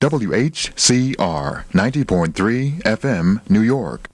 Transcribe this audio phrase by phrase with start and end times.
[0.00, 4.08] WHCR 90.3 FM, New York.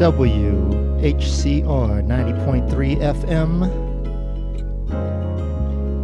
[0.00, 1.62] WHCR
[2.06, 3.68] 90.3 FM.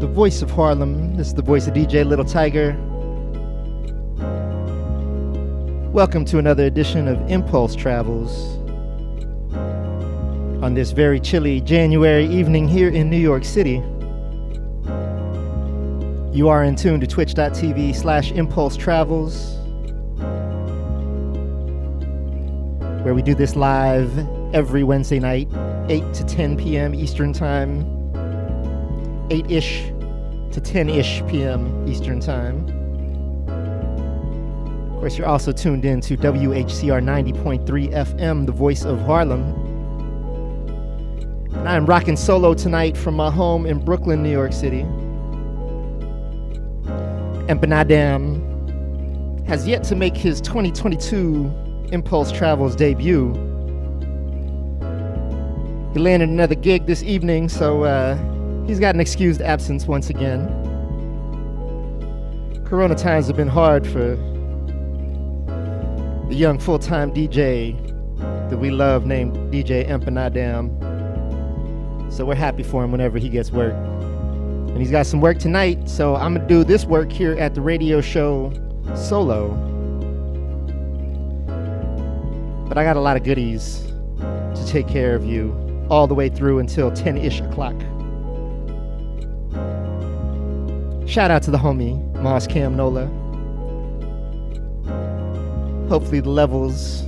[0.00, 1.17] The voice of Harlem.
[1.17, 2.76] This is the voice of DJ Little Tiger.
[5.93, 8.59] Welcome to another edition of Impulse Travels.
[10.62, 13.83] On this very chilly January evening here in New York City.
[16.37, 19.56] You are in tune to twitch.tv slash impulse travels.
[23.26, 24.16] Do this live
[24.54, 25.49] every Wednesday night,
[25.88, 26.95] 8 to 10 p.m.
[26.95, 27.80] Eastern Time,
[29.30, 29.87] 8 ish
[30.52, 31.88] to 10 ish p.m.
[31.88, 32.68] Eastern Time.
[34.92, 39.42] Of course, you're also tuned in to WHCR 90.3 FM, the voice of Harlem.
[41.52, 44.83] And I'm rocking solo tonight from my home in Brooklyn, New York City.
[47.49, 48.38] Empanadamn
[49.49, 53.33] has yet to make his 2022 Impulse Travels debut.
[55.93, 58.16] He landed another gig this evening, so uh,
[58.66, 60.47] he's got an excused absence once again.
[62.66, 64.16] Corona times have been hard for
[66.28, 67.75] the young full time DJ
[68.50, 70.73] that we love named DJ Empanadamn.
[72.12, 73.75] So we're happy for him whenever he gets work.
[73.75, 77.61] And he's got some work tonight, so I'm gonna do this work here at the
[77.61, 78.52] radio show
[78.95, 79.75] solo.
[82.68, 83.80] But I got a lot of goodies
[84.18, 85.54] to take care of you
[85.88, 87.75] all the way through until 10 ish o'clock.
[91.08, 93.06] Shout out to the homie, Moss Cam Nola.
[95.88, 97.04] Hopefully, the levels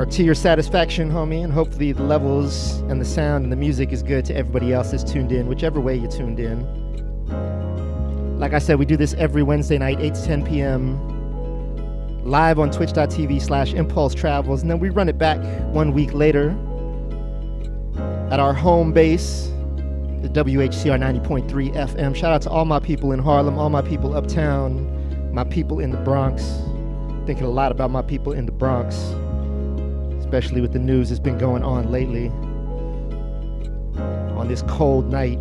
[0.00, 3.92] are to your satisfaction, homie, and hopefully, the levels and the sound and the music
[3.92, 6.66] is good to everybody else that's tuned in, whichever way you tuned in.
[8.40, 11.11] Like I said, we do this every Wednesday night, 8 to 10 p.m
[12.24, 15.38] live on twitch.tv slash impulse travels and then we run it back
[15.72, 16.50] one week later
[18.30, 19.48] at our home base
[20.22, 24.16] the whcr 90.3 fm shout out to all my people in harlem all my people
[24.16, 24.88] uptown
[25.32, 26.42] my people in the bronx.
[27.24, 28.96] Thinking a lot about my people in the bronx
[30.32, 32.28] especially with the news that's been going on lately
[34.38, 35.38] on this cold night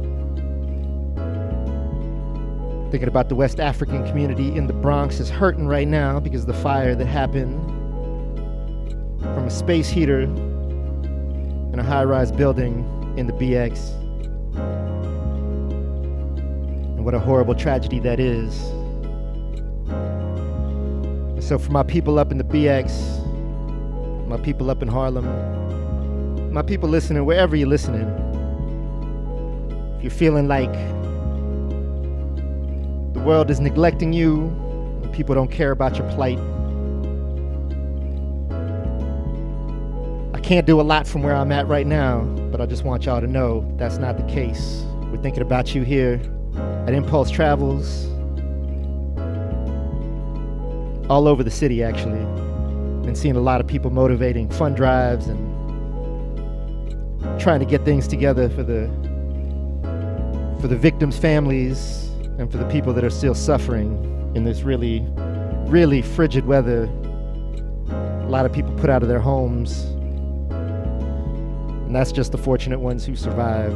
[2.92, 6.54] Thinking about the West African community in the Bronx is hurting right now because the
[6.54, 7.58] fire that happened
[9.22, 12.84] from a space heater in a high rise building
[13.16, 13.92] in the BX.
[16.98, 18.54] And what a horrible tragedy that is.
[21.48, 23.26] So, for my people up in the BX,
[24.28, 28.10] my people up in Harlem, my people listening, wherever you're listening,
[29.96, 30.76] if you're feeling like
[33.22, 34.50] the world is neglecting you,
[35.14, 36.40] people don't care about your plight.
[40.34, 43.06] I can't do a lot from where I'm at right now, but I just want
[43.06, 44.84] y'all to know that's not the case.
[45.12, 46.20] We're thinking about you here
[46.88, 48.08] at Impulse Travels,
[51.08, 52.26] all over the city, actually.
[53.06, 55.40] Been seeing a lot of people motivating fund drives and
[57.40, 58.90] trying to get things together for the
[60.60, 62.11] for the victims' families
[62.42, 65.06] and for the people that are still suffering in this really,
[65.68, 66.86] really frigid weather.
[67.86, 69.84] A lot of people put out of their homes,
[71.86, 73.74] and that's just the fortunate ones who survive.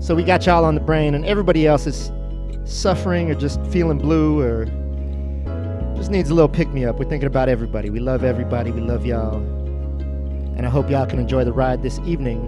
[0.00, 2.12] So we got y'all on the brain, and everybody else is
[2.64, 4.66] suffering or just feeling blue or
[5.96, 7.00] just needs a little pick me up.
[7.00, 7.90] We're thinking about everybody.
[7.90, 8.70] We love everybody.
[8.70, 9.38] We love y'all.
[10.56, 12.46] And I hope y'all can enjoy the ride this evening.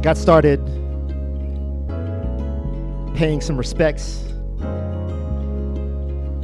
[0.00, 0.60] Got started
[3.16, 4.24] paying some respects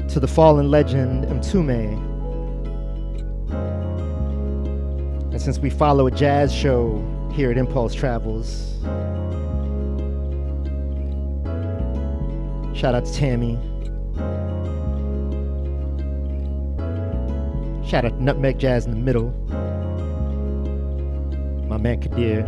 [0.08, 1.92] to the fallen legend Mtume.
[5.30, 8.78] And since we follow a jazz show here at Impulse Travels,
[12.74, 13.58] shout out to Tammy.
[17.86, 19.30] Shout out to Nutmeg Jazz in the middle.
[21.68, 22.46] My man Kadir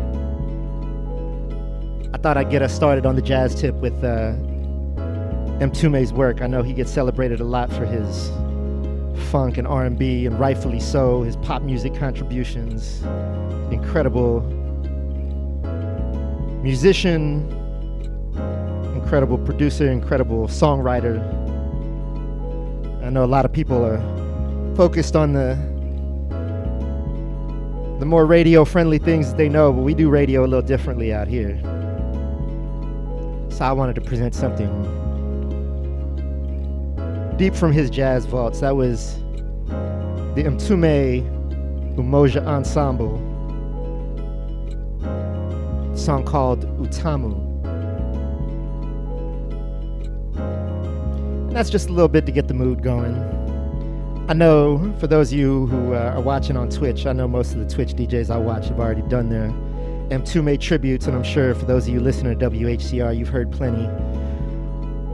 [2.17, 4.35] thought I'd get us started on the jazz tip with uh,
[5.59, 6.43] Mtume's work.
[6.43, 8.31] I know he gets celebrated a lot for his
[9.31, 11.23] funk and R&B, and rightfully so.
[11.23, 13.03] His pop music contributions,
[13.73, 14.43] incredible
[16.63, 17.49] musician,
[18.95, 21.21] incredible producer, incredible songwriter.
[23.03, 23.99] I know a lot of people are
[24.77, 25.57] focused on the
[27.99, 31.29] the more radio friendly things they know, but we do radio a little differently out
[31.29, 31.74] here.
[33.55, 34.69] So I wanted to present something
[37.37, 38.59] deep from his jazz vaults.
[38.59, 39.15] That was
[40.35, 41.23] the Mtume
[41.95, 43.21] Umoja Ensemble.
[45.97, 47.33] song called Utamu.
[51.47, 53.15] And that's just a little bit to get the mood going.
[54.29, 57.53] I know for those of you who uh, are watching on Twitch, I know most
[57.53, 59.55] of the Twitch DJs I watch have already done their
[60.15, 63.87] Mtume tributes, and I'm sure for those of you listening to WHCR, you've heard plenty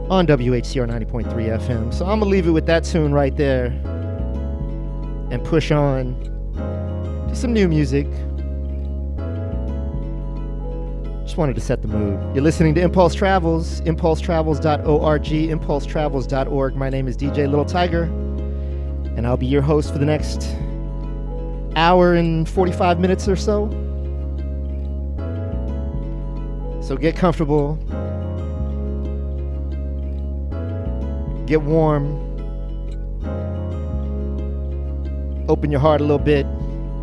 [0.09, 1.93] on WHCR 90.3 FM.
[1.93, 3.67] So I'm gonna leave it with that tune right there
[5.31, 6.15] and push on
[7.29, 8.05] to some new music.
[11.23, 12.19] Just wanted to set the mood.
[12.35, 16.75] You're listening to Impulse Travels, impulsetravels.org, impulsetravels.org.
[16.75, 18.03] My name is DJ Little Tiger,
[19.15, 20.55] and I'll be your host for the next
[21.75, 23.80] hour and 45 minutes or so.
[26.91, 27.75] So get comfortable,
[31.45, 32.17] get warm,
[35.47, 36.45] open your heart a little bit,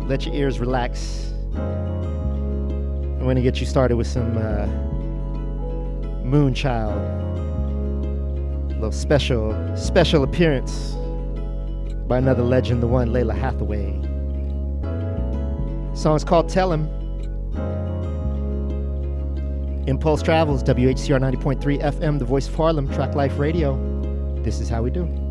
[0.07, 1.33] let your ears relax.
[1.55, 4.67] I'm going to get you started with some uh,
[6.23, 6.93] Moonchild.
[8.69, 10.91] A little special, special appearance
[12.07, 13.89] by another legend, the one Lalah Hathaway.
[15.95, 16.98] Song's called Tell Him.
[19.87, 23.77] Impulse Travels, WHCR 90.3 FM, the voice of Harlem, Traklife Radio.
[24.43, 25.28] This is how we do.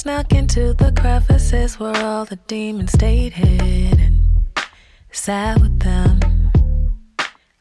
[0.00, 4.46] Snuck into the crevices where all the demons stayed hidden.
[5.12, 6.18] Sat with them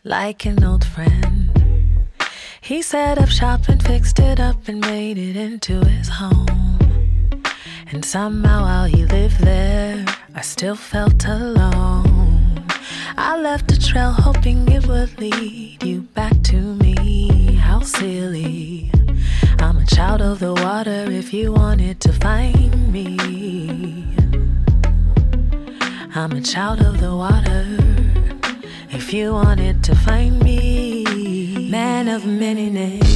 [0.05, 1.51] like an old friend.
[2.61, 6.79] He set up shop and fixed it up and made it into his home.
[7.91, 12.67] And somehow while he lived there, I still felt alone.
[13.17, 15.68] I left a trail hoping it would lead
[20.19, 23.15] Child of the water if you wanted to find me.
[26.13, 27.65] I'm a child of the water
[28.91, 31.69] if you wanted to find me.
[31.71, 33.07] Man of many names,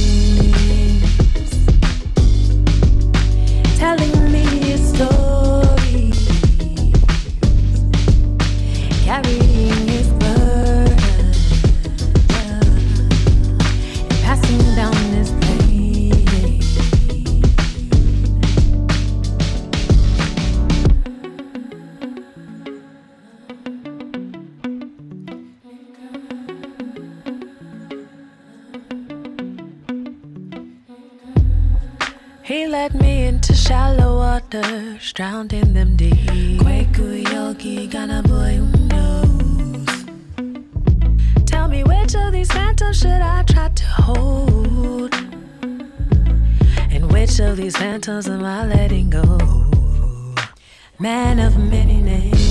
[3.78, 6.10] telling me a story,
[9.04, 9.93] carrying
[35.04, 36.30] waters, drowned in them deep.
[36.60, 40.04] Kweku yogi, Ghana boy who knows.
[41.46, 45.14] Tell me which of these phantoms should I try to hold?
[46.90, 49.38] And which of these phantoms am I letting go?
[50.98, 52.43] Man of many names,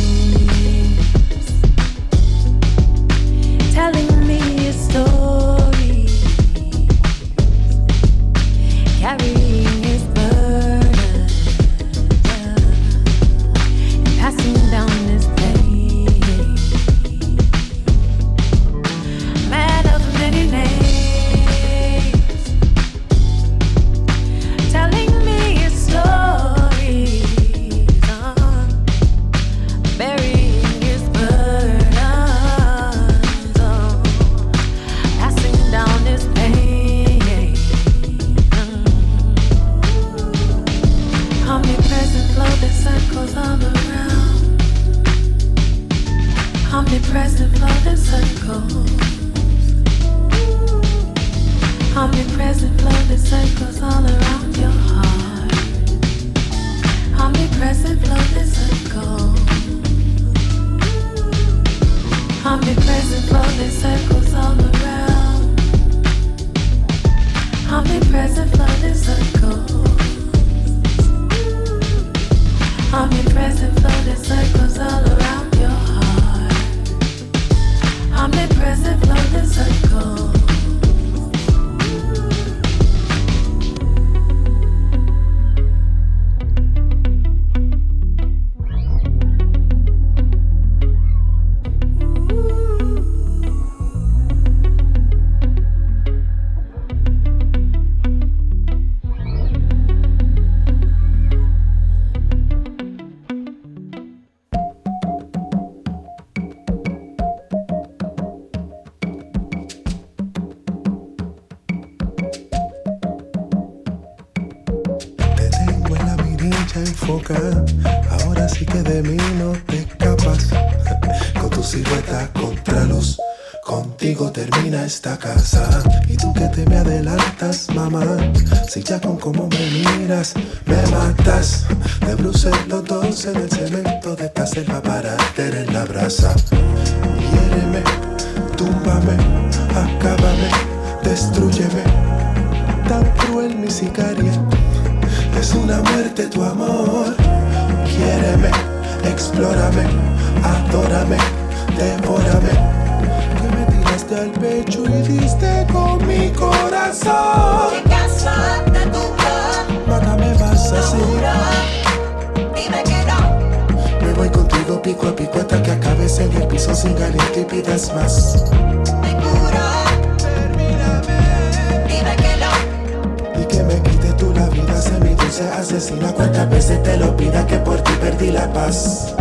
[176.16, 179.16] Cuántas veces te lo pida que por ti perdí la paz.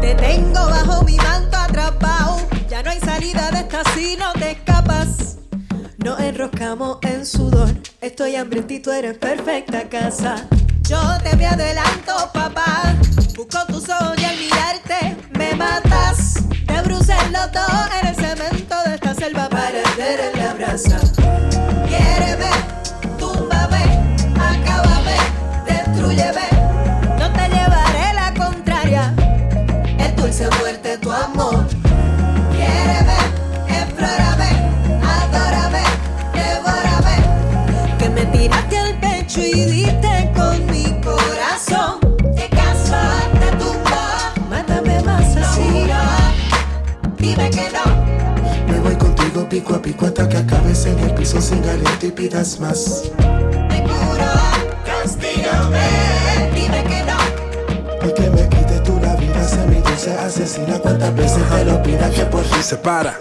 [0.00, 4.52] te tengo bajo mi manto atrapado, ya no hay salida de esta si no te
[4.52, 5.38] escapas.
[5.98, 8.36] Nos enroscamos en sudor, estoy
[8.82, 10.46] tú eres perfecta casa.
[10.88, 12.94] Yo te me adelanto, papá,
[13.36, 16.34] busco tus ojos y al mirarte me matas.
[16.66, 18.02] Te bruces los dos
[20.76, 20.98] venganza.
[21.88, 22.50] Quiéreme,
[23.18, 23.82] túmbame,
[24.38, 25.16] acábame,
[25.66, 26.55] destruyeme.
[49.56, 53.04] Pico a pico hasta que acabes en el piso sin aliento y pidas más.
[53.70, 54.30] Me curo,
[54.84, 55.80] castígame,
[56.54, 58.06] dime que no.
[58.06, 61.82] El que me quite tú la vida se mi dulce asesina cuantas veces te lo
[61.82, 63.18] pida que por ti se para.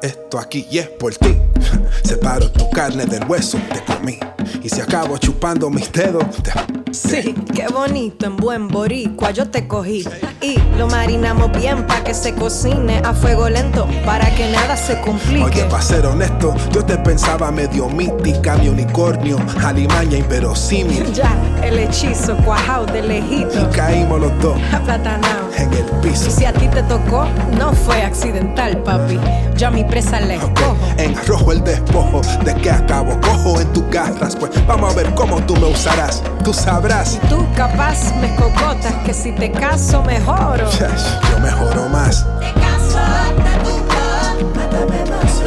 [0.00, 1.36] Esto aquí y es por ti.
[2.04, 4.18] Separo tu carne del hueso, te comí.
[4.62, 6.79] Y si acabo chupando mis dedos, te...
[7.08, 10.04] Sí, qué bonito, en buen boricua yo te cogí.
[10.40, 15.00] Y lo marinamos bien para que se cocine a fuego lento, para que nada se
[15.00, 15.44] complique.
[15.44, 21.12] Oye, para ser honesto, yo te pensaba medio mítica, mi unicornio, alimaña inverosímil.
[21.12, 21.32] Ya,
[21.62, 25.49] el hechizo cuajado de Y lejito, caímos los dos aplatanado.
[25.60, 26.28] En el piso.
[26.28, 27.26] Y si a ti te tocó,
[27.58, 29.18] no fue accidental, papi.
[29.56, 30.76] Yo a mi presa la escojo.
[30.96, 34.36] En rojo el despojo de que acabo cojo en tus garras.
[34.36, 36.22] Pues vamos a ver cómo tú me usarás.
[36.44, 37.18] Tú sabrás.
[37.28, 40.68] Tú capaz me cocotas que si te caso mejoro.
[40.70, 42.24] Yo mejoro más.
[42.38, 42.98] Te caso,
[43.36, 45.42] te tumbo, mátame más.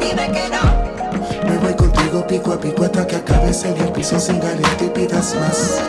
[0.00, 1.48] Dime que no.
[1.48, 4.88] Me voy contigo pico a pico hasta que acabes en el piso sin aliento y
[4.88, 5.80] pidas más.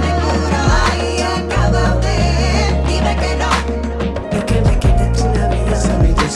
[0.00, 0.60] Me curo,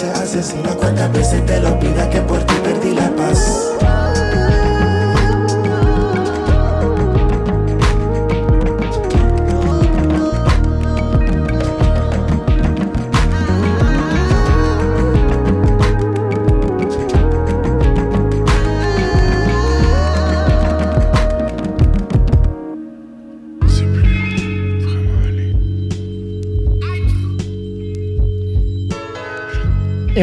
[0.03, 4.02] Esa mi dulce asesina cuántas veces te lo pida que por ti perdí la paz.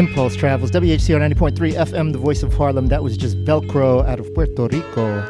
[0.00, 2.86] Impulse Travels, WHCR 90.3 FM, the voice of Harlem.
[2.86, 5.20] That was just Velcro out of Puerto Rico.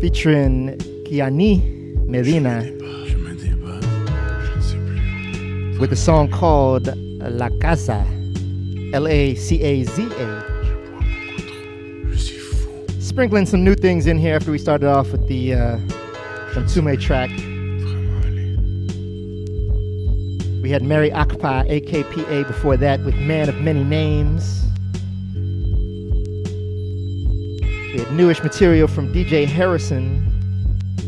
[0.00, 2.62] Featuring Kianí Medina
[5.78, 6.88] with a song called
[7.20, 8.04] La Caza.
[8.92, 10.42] L A C A Z A.
[13.00, 15.78] Sprinkling some new things in here after we started off with the uh,
[16.54, 17.30] Mtume track.
[20.66, 24.64] We had Mary Akpa, AKPA, before that with Man of Many Names.
[27.62, 30.26] We had newish material from DJ Harrison,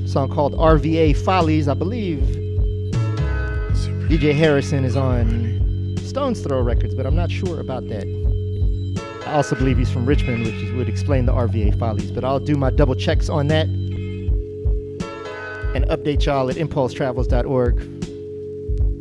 [0.07, 1.67] song called RVA Follies.
[1.67, 2.21] I believe
[4.09, 8.07] DJ Harrison is on Stones Throw Records, but I'm not sure about that.
[9.27, 12.39] I also believe he's from Richmond, which is, would explain the RVA Follies, but I'll
[12.39, 13.67] do my double checks on that
[15.75, 17.98] and update y'all at impulsetravels.org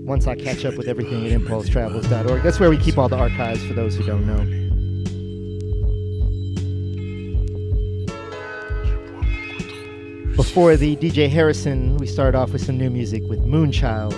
[0.07, 2.41] once I catch up with everything at impulsetravels.org.
[2.41, 4.37] That's where we keep all the archives for those who don't know.
[10.37, 14.13] Before the DJ Harrison, we started off with some new music with Moonchild,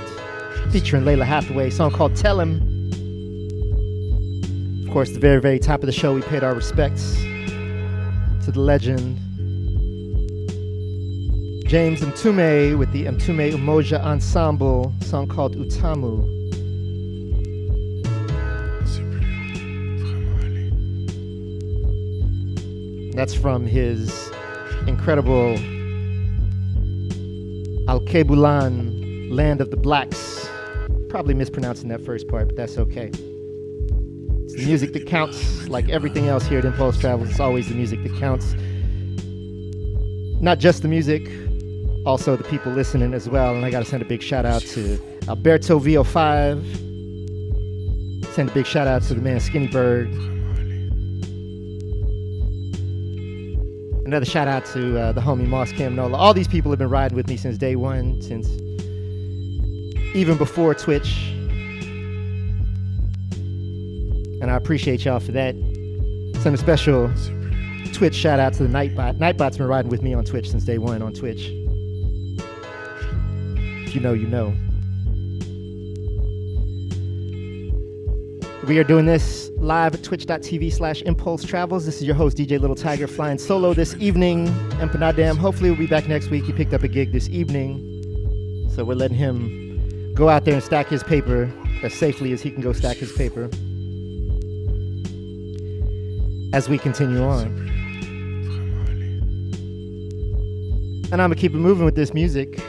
[0.71, 2.61] featuring Lalah Hathaway, song called Tell Him.
[4.85, 7.15] Of course, the very, very top of the show, we paid our respects
[8.43, 9.17] to the legend
[11.69, 16.25] James Mtume with the Mtume Umoja Ensemble, song called Utamu.
[23.13, 24.31] That's from his
[24.87, 25.57] incredible
[27.85, 30.49] Alkebu-Lan, Land of the Blacks.
[31.07, 33.11] Probably mispronouncing that first part, but that's okay.
[33.11, 37.29] It's the music that counts, like everything else here at Impulse Travels.
[37.29, 38.55] It's always the music that counts.
[40.41, 41.29] Not just the music,
[42.05, 43.55] also the people listening as well.
[43.55, 46.87] And I got to send a big shout out to Alberto VO5.
[48.33, 50.09] Send a big shout out to the man Skinny Bird.
[54.05, 56.17] Another shout out to uh, the homie Moss Cam Nola.
[56.17, 58.49] All these people have been riding with me since day one, since
[60.15, 61.29] even before Twitch.
[64.41, 65.53] And I appreciate y'all for that.
[66.41, 67.11] Send a special
[67.93, 69.19] Twitch shout out to the Nightbot.
[69.19, 71.51] Nightbot's been riding with me on Twitch since day one on Twitch.
[73.89, 74.53] If you know, you know.
[78.67, 81.87] We are doing this live at twitch.tv slash impulse travels.
[81.87, 84.45] This is your host, DJ Little Tiger, flying solo this evening.
[84.77, 85.37] Empanadamn.
[85.37, 86.43] Hopefully, we'll be back next week.
[86.43, 88.69] He picked up a gig this evening.
[88.75, 92.51] So we're letting him go out there and stack his paper as safely as he
[92.51, 93.49] can go stack his paper
[96.53, 97.47] as we continue on.
[101.11, 102.61] And I'm gonna keep it moving with this music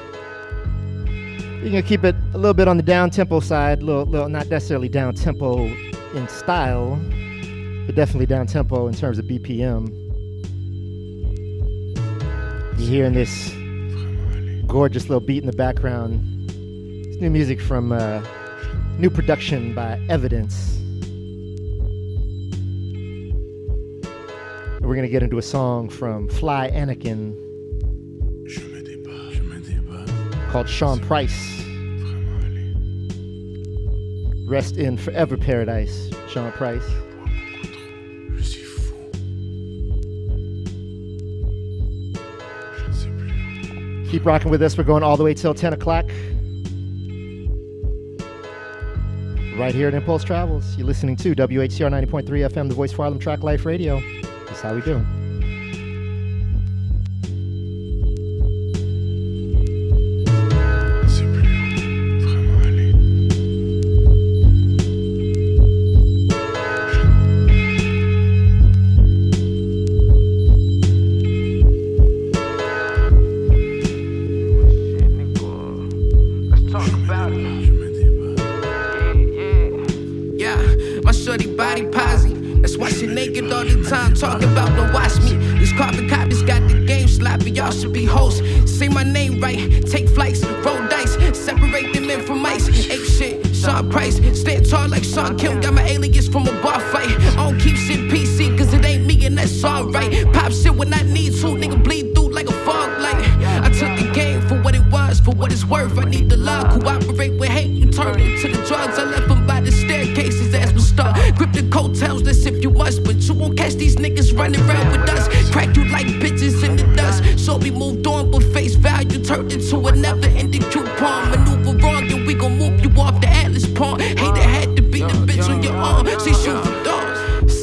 [1.63, 4.49] you're gonna keep it a little bit on the down tempo side, little, little not
[4.49, 5.67] necessarily down tempo
[6.15, 6.97] in style,
[7.85, 9.95] but definitely down tempo in terms of BPM.
[12.79, 13.53] You're hearing this
[14.69, 16.51] gorgeous little beat in the background.
[17.07, 18.23] It's new music from uh,
[18.99, 20.79] new production by Evidence.
[24.81, 27.50] We're gonna get into a song from Fly Anakin
[30.51, 31.63] called Sean Price.
[34.49, 36.83] Rest in forever paradise, Sean Price.
[44.11, 44.77] Keep rocking with us.
[44.77, 46.11] We're going all the way till 10 o'clock.
[49.57, 50.77] Right here at Impulse Travels.
[50.77, 54.03] You're listening to WHCR 90.3 FM, the voice for Harlem Traklife Radio.
[54.47, 55.07] That's how we do.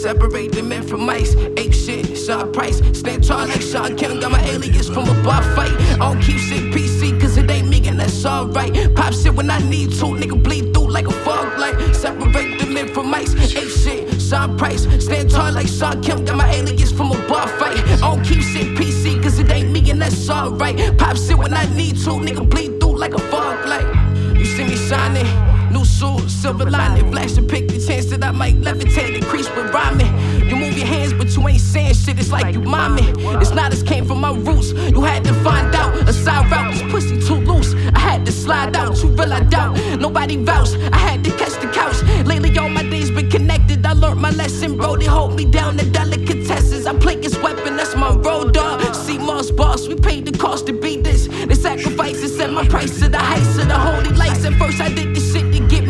[0.07, 1.35] Separate the men from mice.
[1.57, 2.77] Ape shit, Sean Price.
[2.97, 4.21] Stand tall like Sean King.
[4.21, 5.73] Got my alias from a bar fight.
[5.95, 8.71] I don't keep shit PC, cause it ain't me, and that's alright.
[8.95, 10.05] Pop shit when I need to.
[10.15, 11.93] Nigga bleed through like a fog light.
[11.93, 13.35] Separate the men from mice.
[13.53, 14.83] Ape shit, Sean Price.
[15.03, 16.23] Stand tall like Sean King.
[16.23, 17.77] Got my alias from a bar fight.
[17.77, 20.97] I don't keep shit PC, cause it ain't me, and that's alright.
[20.97, 22.11] Pop shit when I need to.
[22.11, 24.37] Nigga bleed through like a fog light.
[24.37, 27.11] You see me shining new suit, silver lining.
[27.11, 29.15] Flash a pick the chance that I might levitate.
[29.15, 30.11] Increase with rhyming.
[30.49, 32.19] You move your hands, but you ain't saying shit.
[32.19, 33.15] It's like you miming.
[33.41, 34.71] It's not as came from my roots.
[34.71, 36.73] You had to find out a side route.
[36.73, 37.73] This pussy too loose.
[37.93, 39.01] I had to slide out.
[39.03, 39.73] You real I doubt.
[39.99, 40.73] Nobody vouch.
[40.91, 41.97] I had to catch the couch.
[42.25, 43.85] Lately all my days been connected.
[43.85, 44.95] I learned my lesson, bro.
[44.97, 46.85] They hold me down to delicatessens.
[46.87, 47.77] I play his weapon.
[47.77, 48.95] That's my road dog.
[48.95, 49.87] See Moss boss.
[49.87, 51.27] We paid the cost to beat this.
[51.27, 54.45] The sacrifices set my price to the heights of the holy lights.
[54.45, 55.26] At first I did this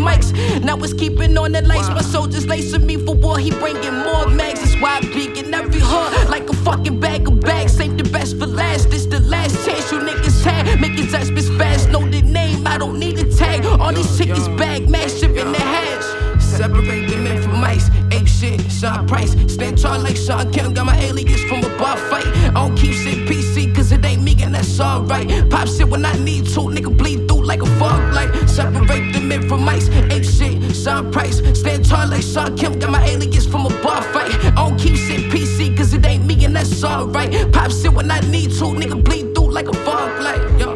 [0.08, 0.30] mics.
[0.64, 1.90] Now it's keeping on the lights.
[1.90, 3.38] My soldiers lacing me for war.
[3.38, 4.60] He bringing more mags.
[4.62, 7.74] That's why I peek in every hood like a fucking bag of bags.
[7.74, 8.90] Save the best for last.
[8.90, 10.80] This the last chance you niggas had.
[10.82, 11.90] Make his ass fast.
[11.90, 12.66] Know the name.
[12.66, 13.66] I don't need a tag.
[13.66, 16.06] All these chickens bag mash up in the hatch.
[16.42, 17.90] Separate the men from mice.
[18.12, 19.32] Ape shit, Sean Price.
[19.54, 20.76] Stand tall like Shawn Kemp.
[20.76, 22.28] Got my alias from a bar fight.
[22.28, 25.28] I don't keep shit PC, cause it ain't me, and that's alright.
[25.50, 28.30] Pop shit when I need to, nigga bleed like a fog light.
[28.48, 29.90] Separate the men from mice.
[29.90, 31.38] Ain't shit, Sean Price.
[31.58, 32.80] Stand tall like Shawn Kemp.
[32.80, 34.36] Got my alias from a bar fight.
[34.46, 37.32] I don't keep shit PC, cause it ain't me and that's alright.
[37.54, 38.66] Pop shit when I need to.
[38.66, 40.60] Nigga bleed through like a fog light.
[40.60, 40.76] Yo.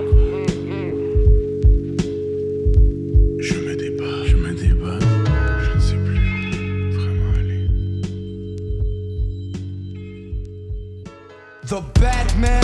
[11.63, 12.60] The Batman.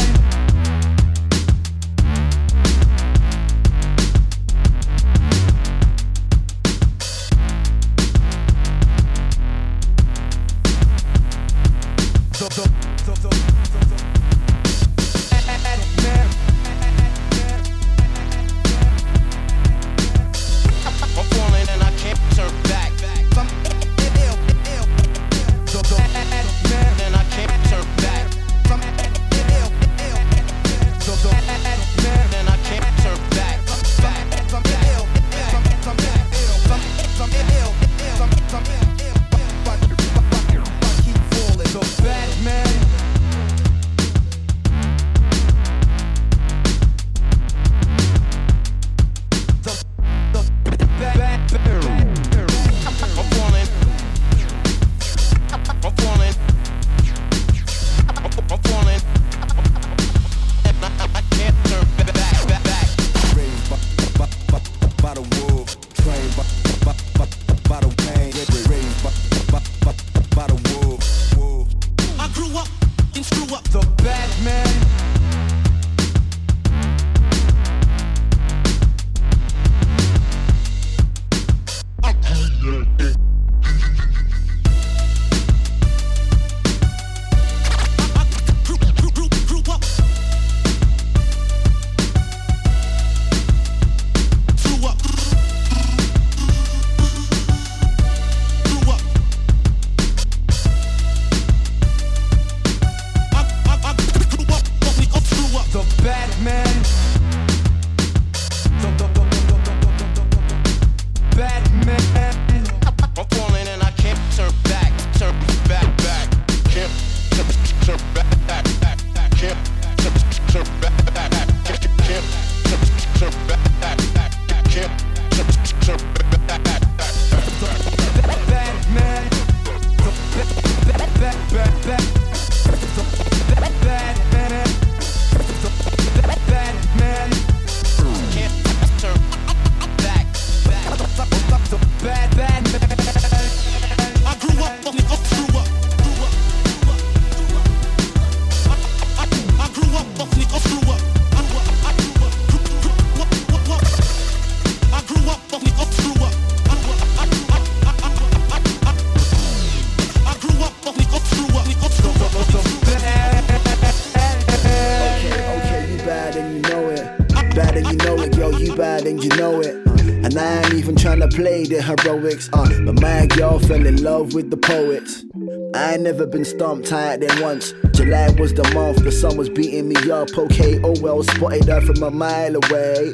[176.08, 177.74] Never been stumped tired than once.
[177.91, 180.30] July was the month, the sun was beating me up.
[180.38, 183.14] Okay, oh well, spotted her from a mile away.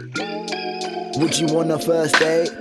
[1.17, 2.51] Would you want a first date?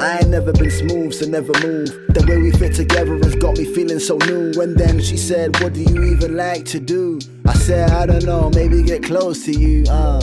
[0.00, 1.90] I ain't never been smooth, so never move.
[2.14, 4.58] The way we fit together has got me feeling so new.
[4.58, 7.20] And then she said, What do you even like to do?
[7.44, 9.84] I said, I don't know, maybe get close to you.
[9.90, 10.20] Uh,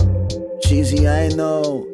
[0.62, 1.86] cheesy, I know.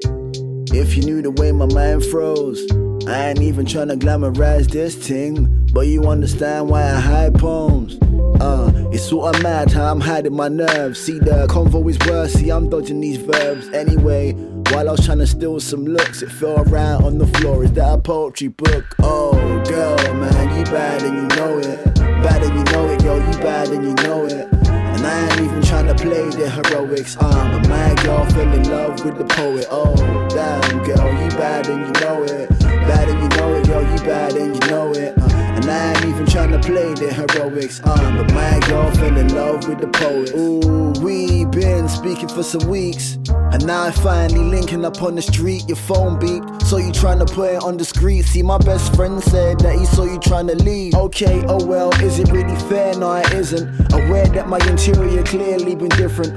[0.71, 2.65] If you knew the way my mind froze,
[3.09, 5.60] I ain't even trying to glamorize this thing.
[5.73, 7.97] But you understand why I hide poems.
[8.41, 10.99] Uh, it's sort of mad how I'm hiding my nerves.
[10.99, 13.69] See, the convo is worse, see, I'm dodging these verbs.
[13.69, 14.33] Anyway,
[14.71, 17.63] while I was trying to steal some looks, it fell around on the floor.
[17.63, 18.83] Is that a poetry book?
[18.99, 19.31] Oh,
[19.65, 21.95] girl, man, you bad and you know it.
[21.95, 24.51] Bad and you know it, yo, you bad and you know it.
[24.67, 27.15] And I ain't even trying to play the heroics.
[27.17, 29.67] Uh, but my girl fell in love with the poet.
[29.71, 29.95] Oh,
[30.29, 32.49] damn, girl, you bad and you know it.
[32.59, 35.17] Bad and you know it, yo, you bad and you know it.
[35.17, 37.81] Uh, and I ain't even trying to play the heroics.
[37.83, 40.33] Uh, but my girl fell in love with the poet.
[40.35, 43.17] Ooh, we been speaking for some weeks.
[43.51, 46.63] And now I finally linking up on the street, your phone beeped.
[46.63, 48.23] So you trying to put it on the screen.
[48.23, 50.95] See, my best friend said that he saw you trying to leave.
[50.95, 52.95] Okay, oh well, is it really fair?
[52.95, 53.93] No, it isn't.
[53.93, 56.33] Aware that my interior clearly been different.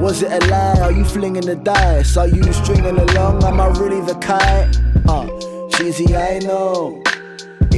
[0.00, 0.80] Was it a lie?
[0.80, 2.16] Are you flinging the dice?
[2.16, 3.42] Are you stringing along?
[3.44, 4.78] Am I really the kite?
[5.08, 5.26] Uh,
[5.70, 7.02] cheesy, I know.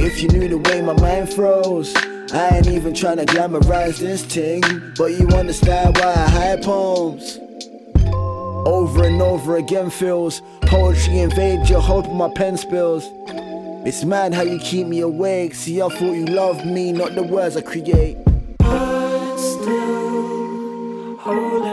[0.03, 1.93] If you knew the way my mind froze.
[2.33, 4.61] I ain't even trying to glamorize this thing,
[4.97, 7.37] but you understand why I hide poems.
[8.65, 13.05] Over and over again feels poetry invades your hope my pen spills.
[13.85, 15.53] It's mad how you keep me awake.
[15.55, 18.17] See, I thought you loved me, not the words I create.
[19.37, 21.70] Still holding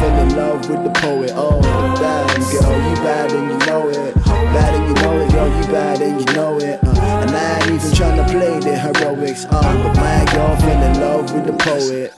[0.00, 1.30] fell in love with the poet.
[1.34, 1.60] Oh,
[2.00, 4.14] damn, girl, you bad and you know it.
[4.24, 6.80] Bad and you know it, girl, you bad and you know it.
[6.82, 9.44] Uh, and I ain't even trying to play the heroics.
[9.44, 12.14] Uh, but my girl fell in love with the poet.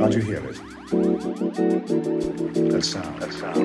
[0.00, 0.56] How'd you hear it?
[2.72, 3.20] That sound.
[3.20, 3.58] That sound.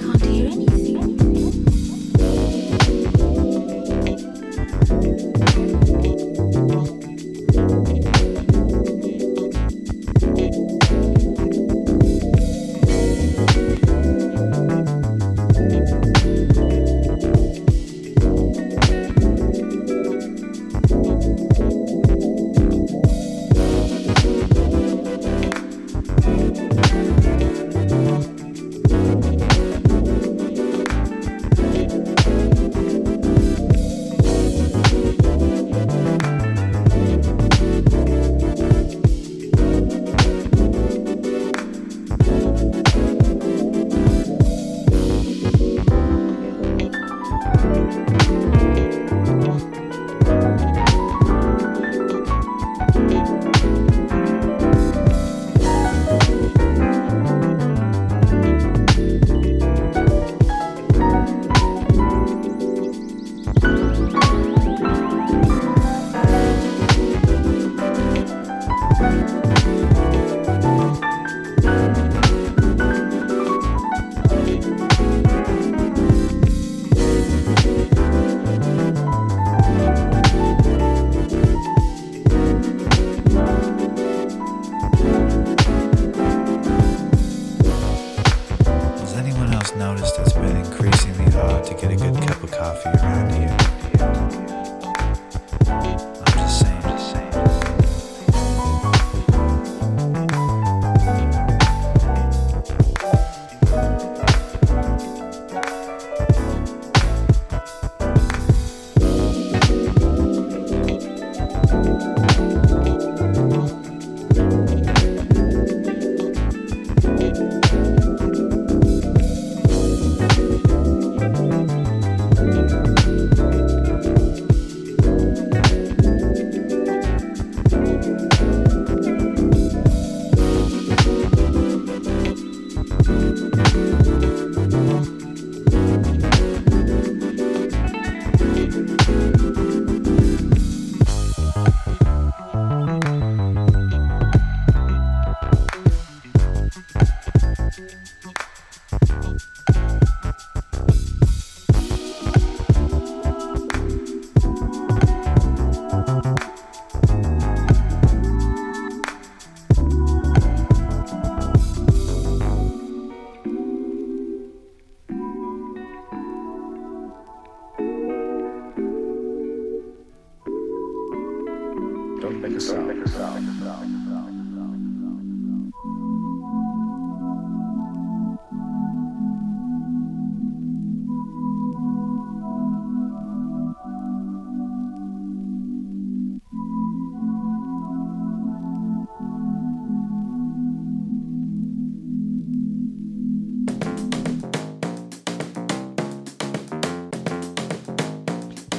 [0.00, 1.31] I Can't hear anything.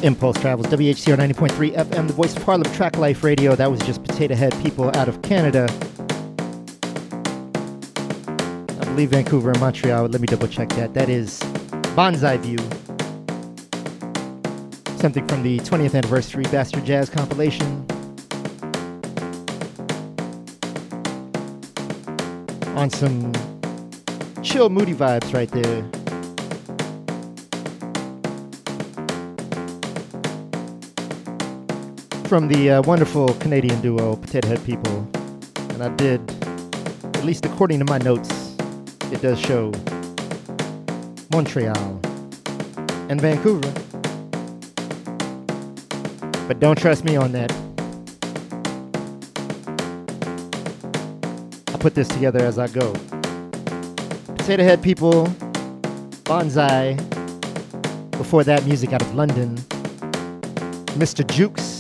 [0.03, 3.55] Impulse Travels, WHCR 90.3 FM, the voice of Harlem Traklife Radio.
[3.55, 5.65] That was just Potato Head people out of Canada.
[8.81, 10.07] I believe Vancouver and Montreal.
[10.07, 10.93] Let me double check that.
[10.93, 11.39] That is
[11.95, 12.57] Bonsai View.
[14.97, 17.85] Something from the 20th anniversary Bastard Jazz compilation.
[22.75, 23.31] On some
[24.43, 26.02] chill, moody vibes right there.
[32.33, 35.07] From the uh, wonderful Canadian duo Potato Head People,
[35.69, 36.19] and I did,
[37.15, 38.55] at least according to my notes,
[39.11, 39.71] it does show
[41.31, 42.01] Montreal
[43.07, 43.71] and Vancouver.
[46.47, 47.51] But don't trust me on that.
[51.67, 52.93] I'll put this together as I go.
[54.37, 55.27] Potato Head People,
[56.23, 56.97] Bonsai.
[58.17, 59.55] Before that, music out of London.
[60.97, 61.23] Mr.
[61.29, 61.72] Jukes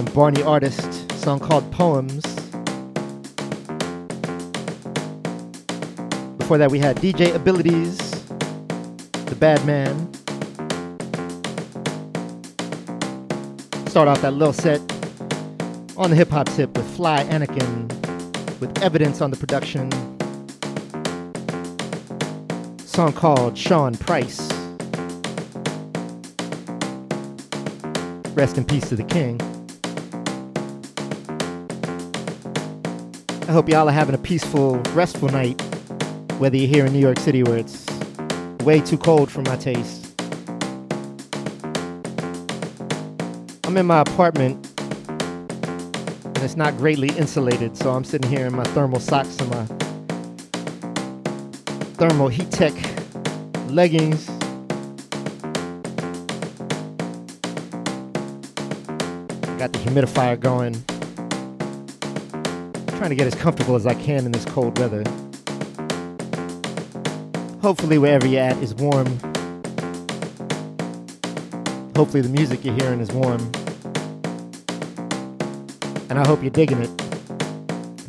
[0.00, 2.22] and Barney Artist, song called Poems.
[6.38, 7.98] Before that, we had DJ Abilities,
[9.26, 10.10] The Bad Man.
[13.88, 14.80] Start off that little set
[15.98, 17.86] on the hip hop tip with Fly Anakin,
[18.58, 19.90] with evidence on the production.
[22.86, 24.50] Song called Sean Price.
[28.34, 29.38] Rest in peace to the king.
[33.50, 35.60] I hope y'all are having a peaceful, restful night,
[36.38, 37.84] whether you're here in New York City where it's
[38.62, 40.14] way too cold for my taste.
[43.64, 48.62] I'm in my apartment and it's not greatly insulated, so I'm sitting here in my
[48.62, 49.64] thermal socks and my
[51.94, 52.72] thermal heat tech
[53.66, 54.26] leggings.
[59.58, 60.84] Got the humidifier going
[63.00, 65.02] trying to get as comfortable as I can in this cold weather.
[67.62, 69.06] Hopefully, wherever you're at is warm.
[71.96, 73.40] Hopefully, the music you're hearing is warm.
[76.10, 76.90] And I hope you're digging it.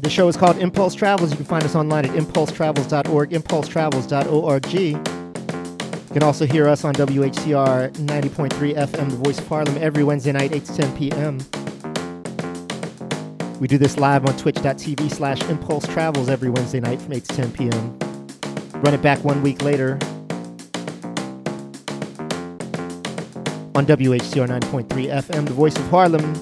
[0.02, 1.32] The show is called Impulse Travels.
[1.32, 4.74] You can find us online at impulsetravels.org, impulsetravels.org.
[4.74, 10.34] You can also hear us on WHCR 90.3 FM, the voice of Harlem, every Wednesday
[10.34, 11.40] night, 8 to 10 p.m.
[13.62, 17.36] We do this live on twitch.tv slash impulse travels every Wednesday night from 8 to
[17.36, 18.00] 10 p.m.
[18.82, 20.00] Run it back one week later
[23.76, 26.34] on WHCR 9.3 FM, the voice of Harlem.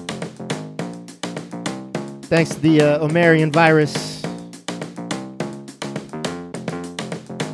[2.22, 4.22] Thanks to the uh, Omarion virus,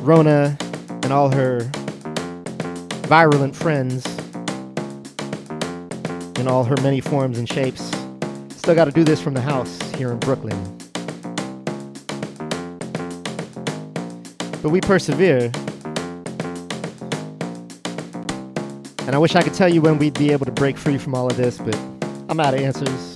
[0.01, 0.57] Rona,
[1.03, 1.69] and all her
[3.09, 4.05] virulent friends
[6.39, 7.96] in all her many forms and shapes.
[8.67, 10.61] Still got to do this from the house here in Brooklyn.
[14.61, 15.49] But we persevere.
[19.05, 21.15] And I wish I could tell you when we'd be able to break free from
[21.15, 21.77] all of this, but
[22.27, 23.13] I'm out of answers.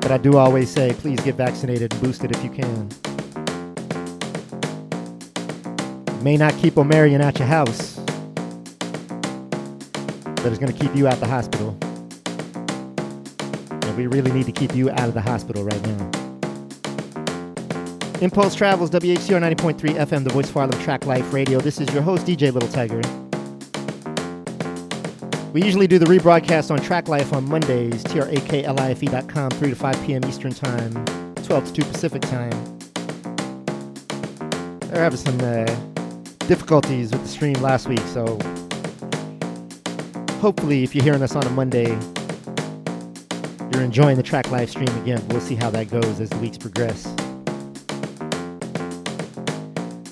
[0.00, 2.88] But I do always say, please get vaccinated and boosted if you can.
[6.22, 7.96] May not keep Omarion at your house,
[10.36, 11.76] but it's going to keep you at the hospital
[13.98, 16.10] we really need to keep you out of the hospital right now.
[18.20, 21.58] Impulse Travels, WHCR 90.3 FM, the voice of Harlem Traklife Radio.
[21.58, 23.00] This is your host, DJ Little Tiger.
[25.52, 30.24] We usually do the rebroadcast on Traklife on Mondays, traklife.com, 3 to 5 p.m.
[30.26, 32.78] Eastern Time, 12 to 2 Pacific Time.
[34.90, 35.64] They're having some uh,
[36.46, 38.38] difficulties with the stream last week, so
[40.40, 41.98] hopefully, if you're hearing us on a Monday,
[43.72, 45.26] you're enjoying the Traklife stream again.
[45.28, 47.04] We'll see how that goes as the weeks progress.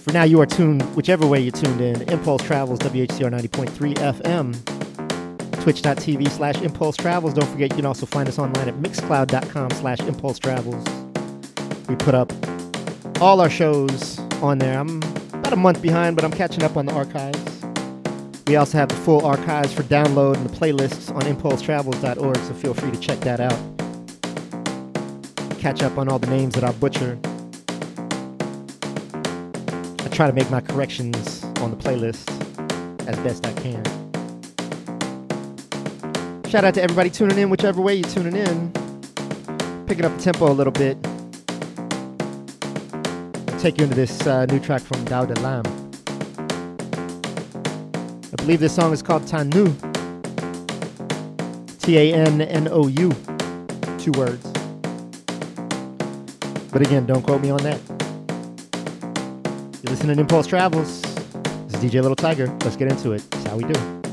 [0.02, 5.62] For now, you are tuned, whichever way you're tuned in, Impulse Travels, WHCR 90.3 FM,
[5.62, 7.34] twitch.tv slash Impulse Travels.
[7.34, 10.84] Don't forget, you can also find us online at mixcloud.com slash Impulse Travels.
[11.88, 12.32] We put up
[13.20, 14.78] all our shows on there.
[14.78, 15.02] I'm
[15.32, 17.45] about a month behind, but I'm catching up on the archives.
[18.46, 22.74] We also have the full archives for download and the playlists on impulsetravels.org, so feel
[22.74, 23.58] free to check that out.
[25.58, 27.18] Catch up on all the names that I butcher.
[30.04, 32.30] I try to make my corrections on the playlist
[33.08, 33.82] as best I can.
[36.48, 38.70] Shout out to everybody tuning in, whichever way you're tuning in.
[39.88, 40.96] Picking up the tempo a little bit.
[43.48, 45.85] I'll take you into this uh, new track from Dao De Lam.
[48.46, 49.66] Believe this song is called Tanu.
[51.80, 53.10] T A N N O U.
[53.98, 54.46] Two words.
[56.70, 57.80] But again, don't quote me on that.
[59.82, 61.02] You're listening to Impulse Travels.
[61.02, 62.46] This is DJ Little Tiger.
[62.62, 63.28] Let's get into it.
[63.32, 64.05] That's how we do.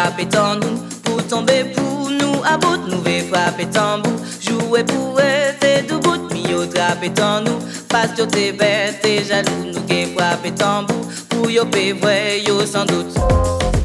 [0.00, 4.16] Mi yo trape tan nou Pou tombe pou nou A bout nou ve frape tambou
[4.40, 9.66] Jouwe pou ete dou bout Mi yo trape tan nou Pas yo te bete jalou
[9.66, 13.79] Nou ke frape tambou Pou yo pe vwe yo san dout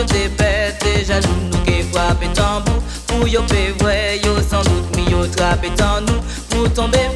[0.00, 3.74] yo te pète jaloux nous qui frappe tambour Pour yo pe
[4.48, 6.20] sans doute mi yo trappe tant nous.
[6.48, 6.68] Pour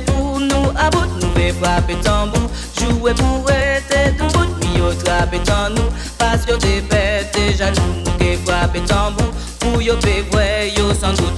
[0.07, 4.93] pour nous à bout nous pe frappe tambour Jouer pour être tout bout mi yo
[5.03, 5.89] trappe tant nous.
[6.19, 7.37] Parce yo te pète
[8.05, 10.25] nous qui frappe tambour Pour yo pe
[11.01, 11.34] sans doute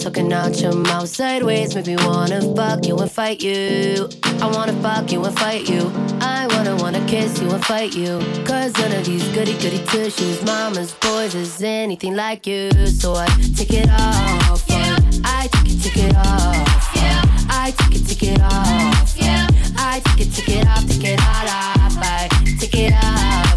[0.00, 4.08] Talking out your mouth sideways, make me wanna fuck you and fight you.
[4.40, 5.92] I wanna fuck you and fight you.
[6.22, 8.18] I wanna wanna kiss you and fight you.
[8.46, 12.70] Cause none of these goody goody two shoes, mama's boys is anything like you.
[12.86, 14.64] So I take it off.
[14.68, 14.96] Yeah.
[15.22, 16.90] I take it, take it off.
[16.96, 17.22] Yeah.
[17.50, 19.14] I take it, take it off.
[19.18, 19.46] Yeah.
[19.76, 21.98] I take it, take it off, take it all off.
[21.98, 22.28] I
[22.58, 23.49] take it off.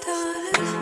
[0.00, 0.77] stars.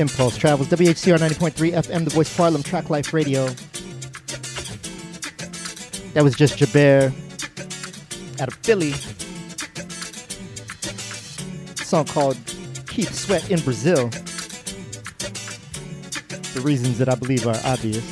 [0.00, 3.46] Impulse Travels, WHCR 90.3 FM, The Voice Harlem, Traklife Radio.
[6.14, 7.12] That was just Jabair
[8.40, 8.92] out of Philly.
[11.84, 12.38] Song called
[12.86, 14.08] Keith Sweat in Brazil.
[16.54, 18.04] The reasons that I believe are obvious.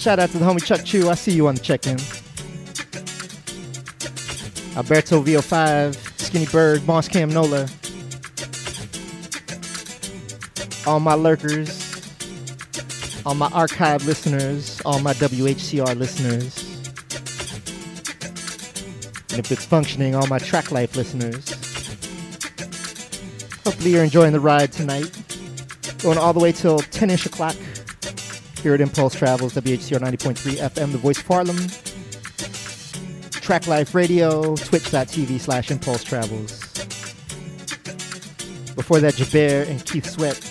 [0.00, 1.10] Shout out to the homie Chuck Chu.
[1.10, 1.98] I see you on the check in.
[4.76, 7.68] Alberto VO5, Skinny Bird, Moss Cam Nola.
[10.90, 12.02] All my lurkers,
[13.24, 16.64] all my archive listeners, all my WHCR listeners.
[19.30, 21.48] And if it's functioning, all my Traklife listeners.
[23.64, 25.16] Hopefully you're enjoying the ride tonight.
[26.02, 27.54] Going all the way till 10-ish o'clock
[28.60, 31.56] here at Impulse Travels, WHCR 90.3 FM, The Voice of Harlem.
[33.38, 36.58] Traklife Radio, twitch.tv slash Impulse Travels.
[38.74, 40.49] Before that, Jabair and Keith Sweat.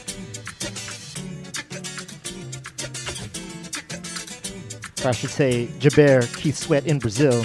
[5.03, 7.43] Or I should say, Jabair, Keith Sweat in Brazil.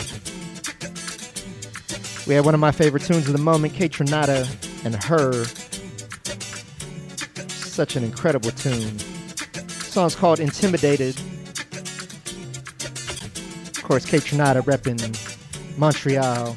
[2.26, 4.46] We had one of my favorite tunes of the moment, Kaytranada
[4.84, 5.44] and Her.
[7.48, 8.96] Such an incredible tune.
[8.96, 11.16] The song's called Intimidated.
[13.68, 14.98] Of course, Kaytranada repping
[15.76, 16.56] Montreal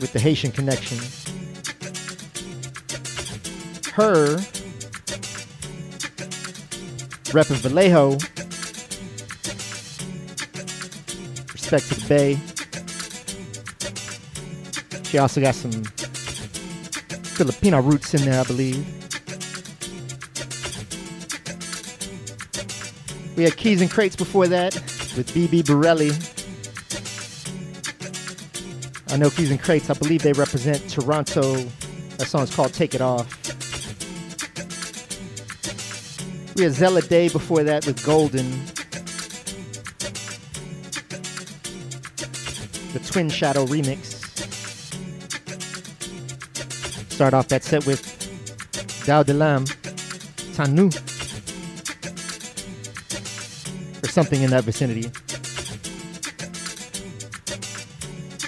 [0.00, 0.98] with the Haitian connection.
[3.86, 4.38] H.E.R.
[7.32, 8.16] repping Vallejo.
[11.70, 12.34] Respect to the Bay.
[15.04, 15.70] She also got some
[17.36, 18.84] Filipino roots in there, I believe.
[23.36, 24.74] We had Keys N Krates before that
[25.16, 26.10] with BB Borelli.
[29.14, 31.54] I know Keys N Krates, I believe they represent Toronto.
[32.16, 33.28] That song's called Take It Off.
[36.56, 38.60] We had Zella Day before that with Golden.
[42.92, 44.18] The Twin Shadow remix.
[47.12, 48.02] Start off that set with
[49.06, 49.64] Dao de Lam,
[50.54, 50.88] Tanu,
[54.02, 55.10] or something in that vicinity.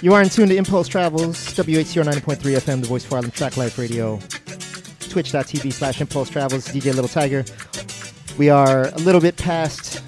[0.01, 3.77] You are in tune to Impulse Travels, WHCR 90.3 FM, the voice of Harlem Traklife
[3.77, 4.17] Radio,
[5.09, 7.45] twitch.tv slash Impulse Travels, DJ Little Tiger.
[8.37, 10.01] We are a little bit past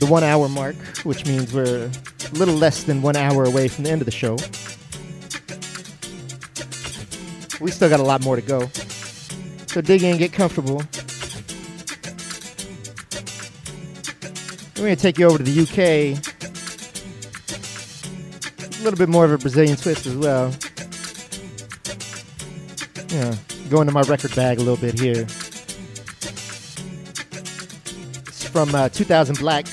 [0.00, 0.74] the one hour mark,
[1.04, 1.88] which means we're
[2.34, 4.36] a little less than one hour away from the end of the show.
[7.60, 8.66] We still got a lot more to go.
[9.66, 10.82] So dig in, get comfortable.
[14.76, 16.18] We're going to take you over to the UK.
[18.80, 20.52] A little bit more of a Brazilian twist as well.
[23.08, 23.36] Yeah,
[23.70, 25.22] go into my record bag a little bit here.
[28.26, 29.66] It's from uh, 2000 Black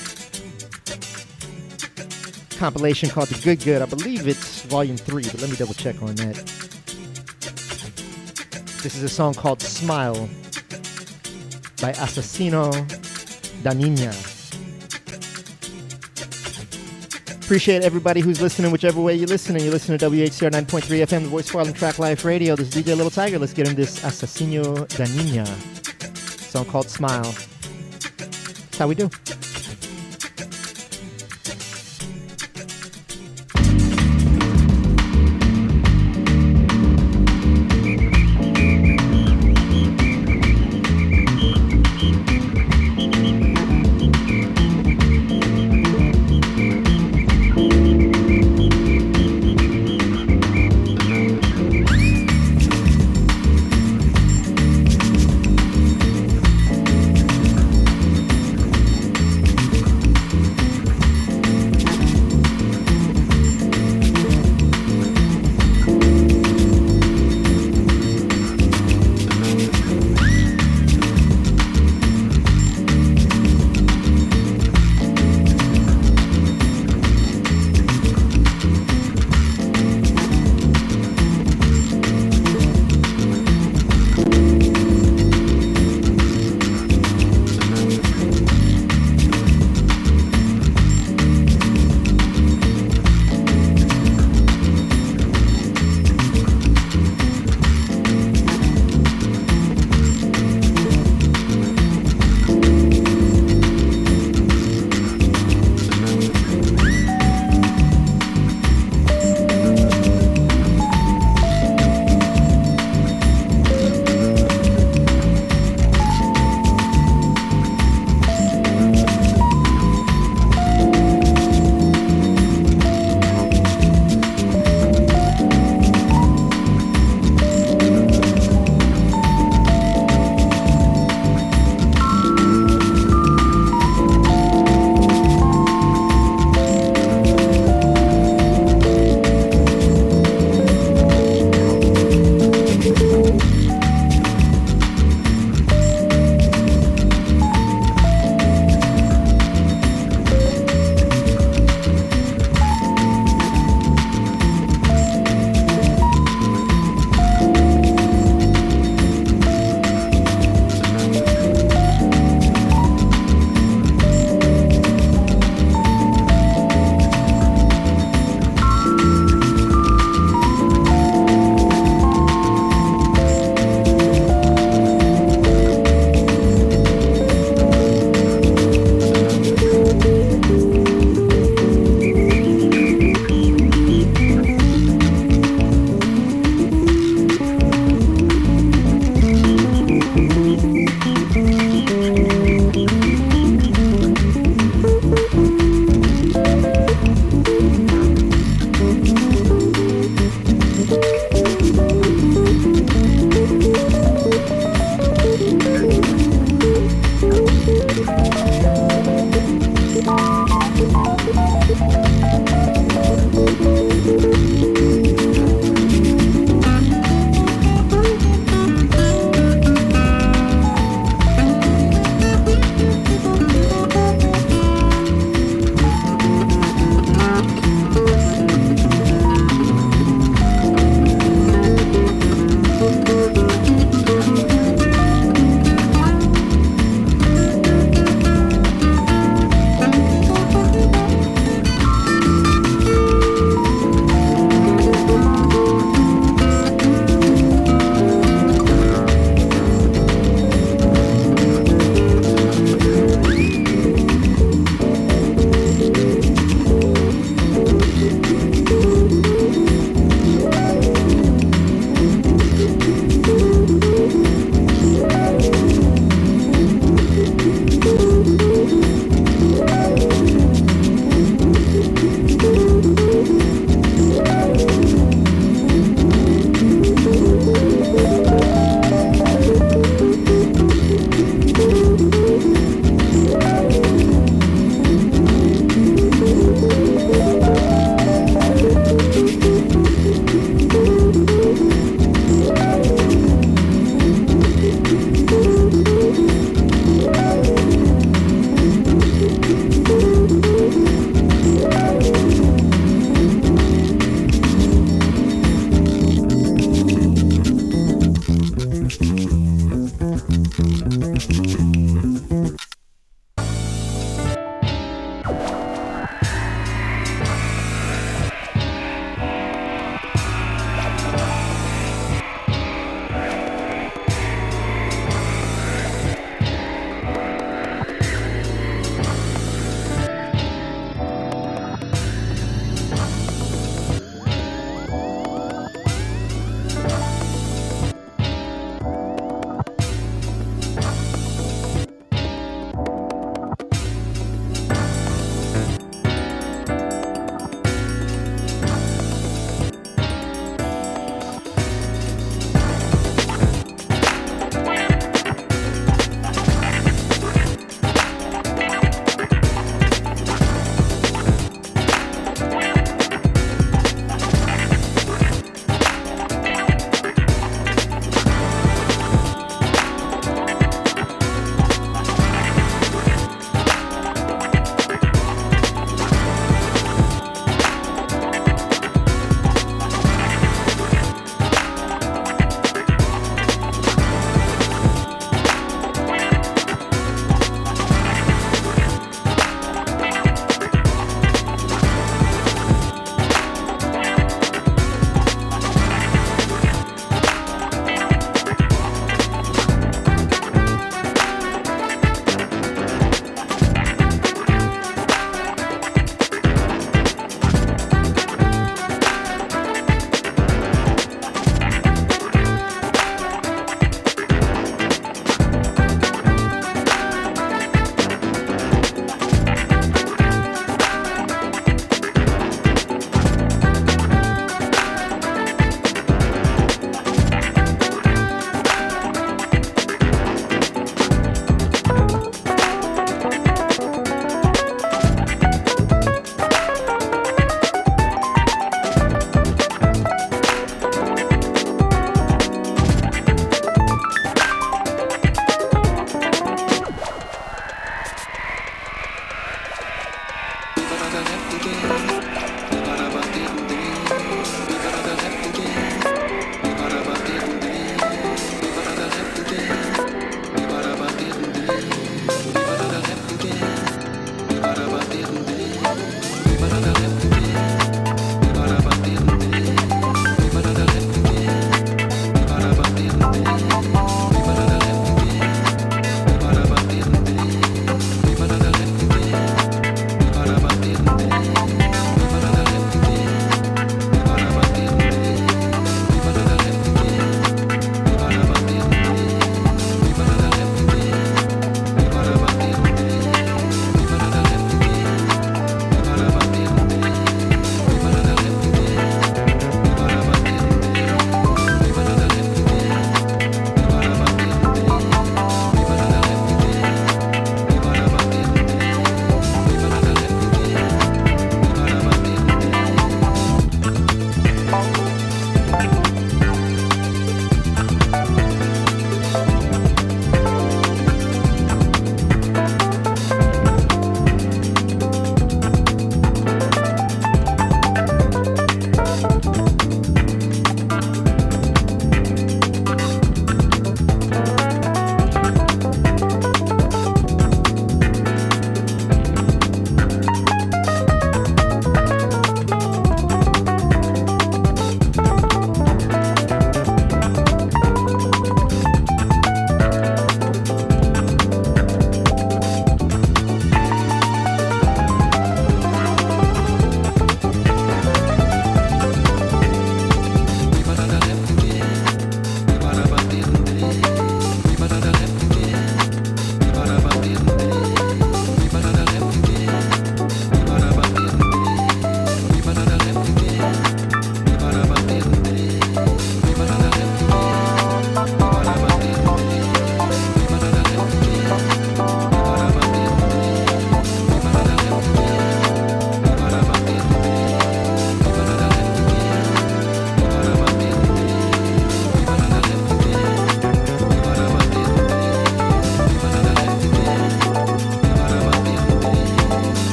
[2.62, 3.82] compilation called The Good Good.
[3.82, 6.36] I believe it's volume three, but let me double check on that.
[8.84, 10.28] This is a song called Smile
[11.82, 12.70] by Assassino
[13.64, 14.14] Daninha.
[17.42, 19.64] Appreciate everybody who's listening, whichever way you're listening.
[19.64, 22.54] You're listening to WHCR 9.3 FM, the Voice of Harlem Traklife Radio.
[22.54, 23.40] This is DJ Little Tiger.
[23.40, 25.46] Let's get in this Assassino da Nina
[26.36, 27.24] song called Smile.
[27.24, 29.10] That's how we do.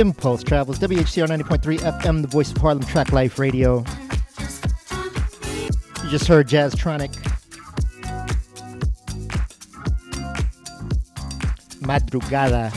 [0.00, 3.84] Impulse Travels, WHCR 90.3 FM, the voice of Harlem Traklife Radio.
[6.02, 7.12] You just heard Jazztronik.
[11.82, 12.72] Madrugada.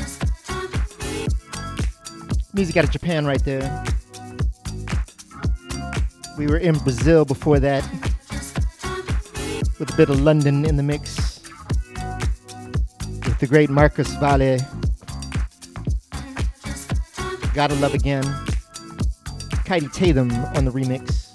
[2.53, 3.85] Music out of Japan right there.
[6.37, 7.89] We were in Brazil before that
[9.79, 11.39] with a bit of London in the mix
[13.23, 14.59] with the great Marcos Valle.
[17.53, 18.23] Gotta Love Again.
[19.63, 21.29] Katie Tatham on the remix.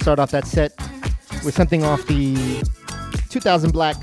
[0.00, 0.72] Start off that set
[1.44, 2.64] with something off the
[3.28, 3.96] 2000 Black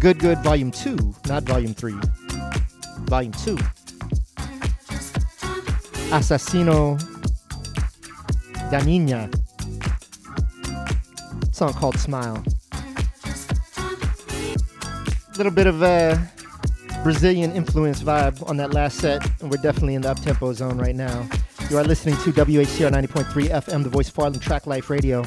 [0.00, 1.94] Good Good Volume 2, not Volume 3.
[3.06, 3.56] Volume 2.
[6.10, 7.00] Assassino
[8.70, 9.34] Daninha.
[11.54, 12.44] Song called Smile.
[15.34, 16.30] A Little bit of a
[17.02, 20.78] Brazilian influence vibe on that last set, and we're definitely in the up tempo zone
[20.78, 21.28] right now.
[21.70, 25.22] You are listening to WHCR 90.3 FM, the voice of Harlem Traklife Radio.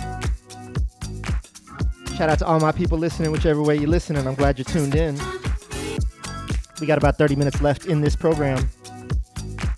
[2.16, 4.28] Shout out to all my people listening, whichever way you're listening.
[4.28, 5.20] I'm glad you're tuned in.
[6.80, 8.70] We got about 30 minutes left in this program.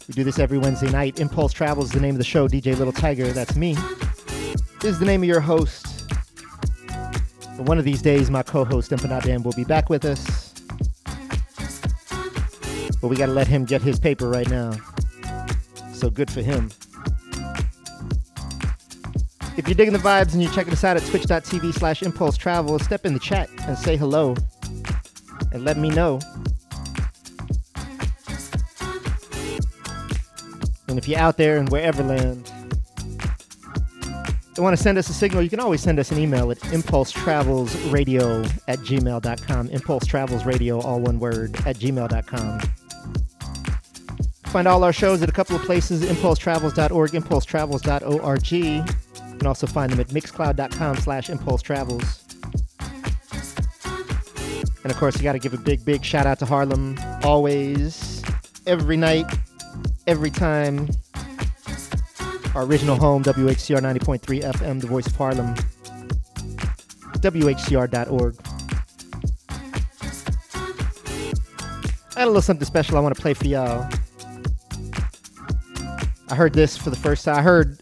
[0.07, 1.19] We do this every Wednesday night.
[1.19, 2.47] Impulse Travels is the name of the show.
[2.47, 3.77] DJ Little Tiger, that's me.
[4.83, 5.87] Is the name of your host.
[7.57, 10.42] One of these days, my co-host Empanadamn will be back with us.
[13.03, 14.71] But we gotta let him get his paper right now.
[15.91, 16.71] So good for him.
[19.57, 22.79] If you're digging the vibes and you're checking us out at twitch.tv slash impulse travel,
[22.79, 24.37] step in the chat and say hello
[25.51, 26.21] and let me know.
[30.87, 32.49] And if you're out there in wherever land,
[34.55, 36.59] you want to send us a signal, you can always send us an email at
[36.59, 39.69] impulsetravelsradio at gmail.com.
[39.71, 42.61] Impulse Travels Radio, all one word, at gmail.com.
[44.53, 48.51] Find all our shows at a couple of places, impulsetravels.org, impulsetravels.org.
[48.51, 48.83] You
[49.39, 52.19] can also find them at mixcloud.com slash impulsetravels.
[54.83, 58.21] And of course, you got to give a big, big shout out to Harlem always,
[58.67, 59.25] every night,
[60.05, 60.87] every time.
[62.53, 65.55] Our original home, WHCR 90.3 FM, the voice of Harlem,
[67.15, 68.35] WHCR.org.
[72.15, 73.89] I had a little something special I want to play for y'all.
[76.33, 77.35] I heard this for the first time.
[77.35, 77.79] I heard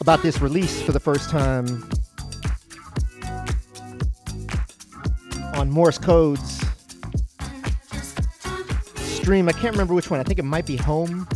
[0.00, 1.88] about this release for the first time
[5.54, 6.60] on Morse Codes
[8.96, 9.48] stream.
[9.48, 10.18] I can't remember which one.
[10.18, 11.28] I think it might be Home.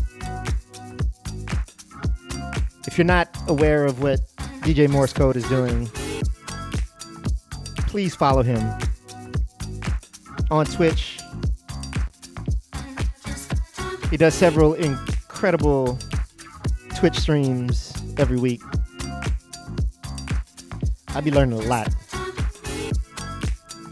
[2.88, 4.18] If you're not aware of what
[4.62, 5.86] DJ Morse Code is doing,
[7.86, 8.58] please follow him
[10.50, 11.20] on Twitch.
[14.10, 15.96] He does several incredible
[16.98, 18.60] Twitch streams every week.
[21.10, 21.94] I'll be learning a lot.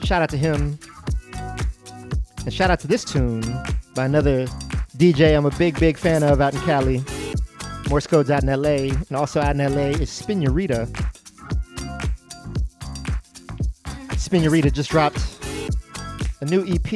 [0.02, 0.76] Shout out to him.
[2.44, 3.44] And shout out to this tune
[3.94, 4.46] by another
[4.96, 7.04] DJ I'm a big, big fan of out in Cali.
[7.88, 8.92] Morse Code's out in LA.
[9.08, 10.88] And also out in LA is Spiñorita.
[14.14, 15.20] Spiñorita just dropped
[16.40, 16.90] a new EP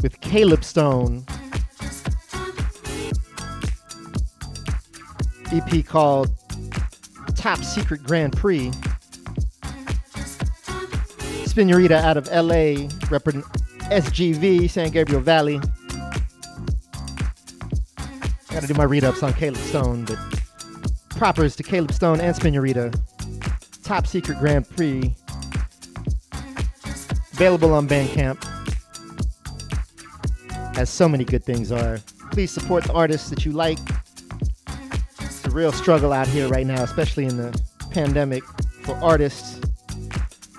[0.00, 1.26] with Caleb Stone.
[5.54, 6.30] EP called
[7.36, 8.70] Top Secret Grand Prix.
[11.44, 13.42] Spiñorita out of LA, repping
[13.90, 15.60] SGV, San Gabriel Valley.
[18.50, 20.18] Gotta do my read ups on Caleb Stone, but
[21.10, 22.92] propers to Caleb Stone and Spiñorita.
[23.84, 25.14] Top Secret Grand Prix.
[27.34, 28.44] Available on Bandcamp.
[30.76, 32.00] As so many good things are.
[32.32, 33.78] Please support the artists that you like.
[35.54, 37.56] Real struggle out here right now, especially in the
[37.92, 38.42] pandemic,
[38.82, 39.60] for artists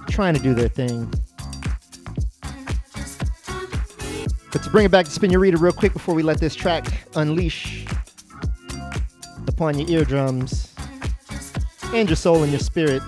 [0.08, 1.14] trying to do their thing.
[4.54, 6.86] But to bring it back to Spiñorita real quick before we let this track
[7.18, 7.86] unleash
[9.50, 10.74] upon your eardrums
[11.94, 13.02] and your soul and your spirit.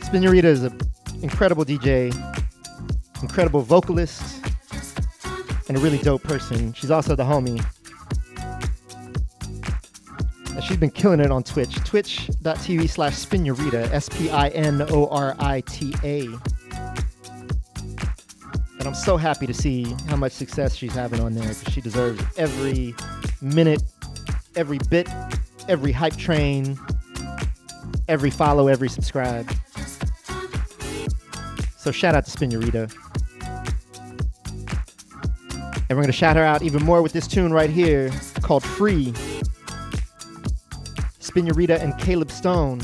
[0.00, 0.80] Spiñorita is an
[1.22, 2.12] incredible DJ,
[3.22, 4.44] incredible vocalist,
[5.68, 6.72] and a really dope person.
[6.72, 7.64] She's also the homie.
[10.60, 11.74] She's been killing it on Twitch.
[11.84, 16.26] Twitch.tv slash Spiñorita, S P I N O R I T A.
[18.78, 21.80] And I'm so happy to see how much success she's having on there because she
[21.80, 22.94] deserves every
[23.40, 23.82] minute,
[24.56, 25.08] every bit,
[25.68, 26.78] every hype train,
[28.08, 29.50] every follow, every subscribe.
[31.76, 32.92] So shout out to Spiñorita.
[35.88, 38.10] And we're going to shout her out even more with this tune right here
[38.42, 39.12] called Free.
[41.22, 42.80] Spiñorita and Caleb Stone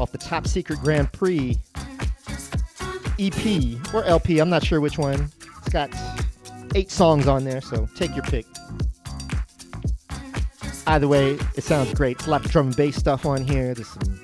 [0.00, 1.58] off the Top Secret Grand Prix
[3.18, 4.38] EP or LP.
[4.38, 5.30] I'm not sure which one.
[5.58, 5.94] It's got
[6.74, 8.46] eight songs on there, so take your pick.
[10.86, 12.16] Either way, it sounds great.
[12.16, 13.74] It's a lot of drum and bass stuff on here.
[13.74, 14.20] There's, some,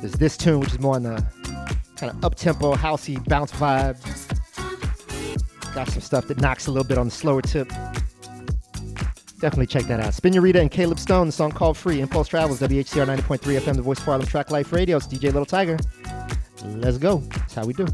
[0.00, 1.26] there's this tune, which is more on the
[1.96, 3.96] kind of up tempo, housey bounce vibe.
[5.74, 7.70] Got some stuff that knocks a little bit on the slower tip.
[9.42, 10.12] Definitely check that out.
[10.12, 12.00] Spiñorita and Caleb Stone, the song called Free.
[12.00, 14.98] Impulse Travels, WHCR 90.3 FM, the voice of Harlem Traklife Radio.
[14.98, 15.76] It's DJ Little Tiger.
[16.64, 17.16] Let's go.
[17.16, 17.88] That's how we do.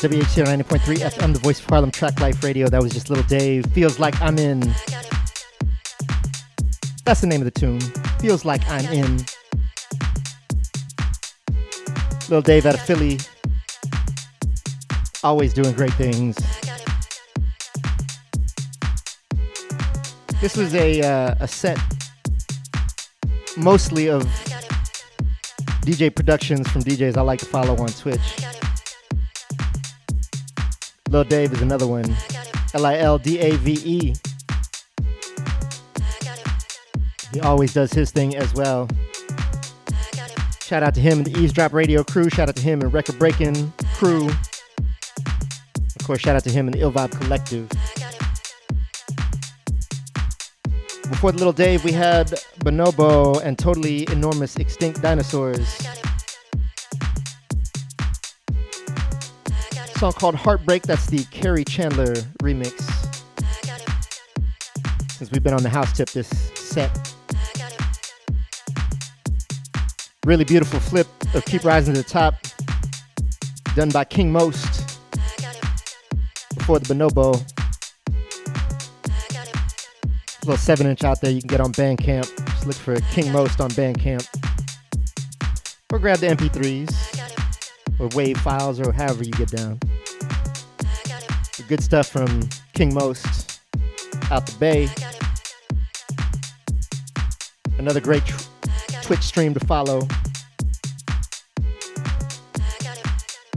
[0.00, 2.68] WHCR 90.3 FM, the voice of Harlem Traklife Radio.
[2.68, 3.66] That was just Little Dave.
[3.66, 4.60] Feels like I'm in.
[7.04, 7.80] That's the name of the tune.
[8.20, 9.18] Feels like I'm in.
[12.22, 13.18] Little Dave out of Philly.
[15.22, 16.36] Always doing great things.
[20.40, 21.78] This was a, uh, a set
[23.56, 24.24] mostly of
[25.82, 28.51] DJ productions from DJs I like to follow on Twitch.
[31.12, 32.16] Lil Dave is another one.
[32.72, 34.14] L I L D A V E.
[37.34, 38.88] He always does his thing as well.
[40.62, 42.30] Shout out to him and the Eavesdrop Radio crew.
[42.30, 44.30] Shout out to him and Record Breaking crew.
[46.00, 47.68] Of course, shout out to him and the Ill Vibe Collective.
[51.10, 52.28] Before the Little Dave, we had
[52.60, 56.01] Bonobo and Totally Enormous Extinct Dinosaurs.
[60.02, 60.82] Song called Heartbreak.
[60.82, 62.72] That's the Kerri Chandler remix.
[65.12, 67.14] Since we've been on the house tip this set.
[70.26, 71.06] Really beautiful flip
[71.36, 72.34] of Keep Rising to the Top.
[73.76, 74.98] Done by King Most.
[76.56, 77.40] Before the Bonobo.
[80.40, 82.28] little 7 inch out there you can get on Bandcamp.
[82.46, 84.26] Just look for King Most on Bandcamp.
[85.92, 87.20] Or grab the MP3s
[88.00, 89.78] or wave files or however you get down.
[91.72, 93.58] Good stuff from King Most
[94.30, 94.90] out the Bay.
[97.78, 98.44] Another great tr-
[99.00, 100.06] Twitch stream to follow.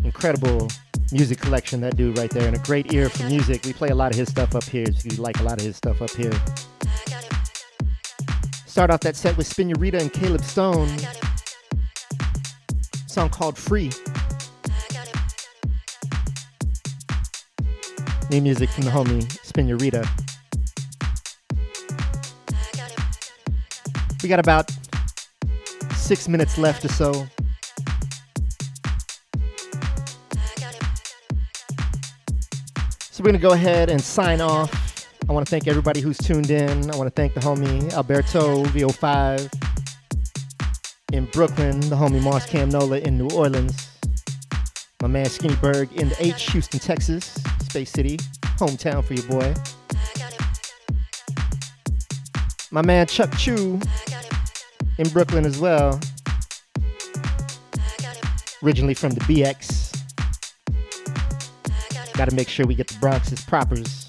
[0.06, 0.70] Incredible
[1.12, 3.66] music collection, that dude right there, and a great ear for music.
[3.66, 5.66] We play a lot of his stuff up here, so you like a lot of
[5.66, 6.32] his stuff up here.
[8.66, 10.88] Start off that set with Spiñorita and Caleb Stone.
[13.08, 13.92] song called Free.
[18.32, 20.08] New music from the homie Spiñorita.
[24.24, 24.72] We got about
[25.96, 27.28] six minutes left or so.
[33.00, 35.08] So we're gonna go ahead and sign off.
[35.30, 36.92] I want to thank everybody who's tuned in.
[36.92, 39.54] I want to thank the homie Alberto VO5
[41.14, 43.90] in Brooklyn, the homie Mars Camnola in New Orleans,
[45.02, 47.38] my man Skinny Berg in the H, Houston, Texas,
[47.84, 48.18] City,
[48.58, 49.54] hometown for your boy.
[52.72, 53.82] My man Chuck Chu
[54.98, 56.00] in Brooklyn as well,
[58.64, 59.92] originally from the BX.
[62.14, 64.08] Got to make sure we get the Bronx's propers.